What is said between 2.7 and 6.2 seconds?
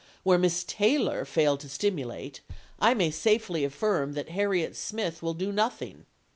I may safely affirm that Harriet Smith will do nothing.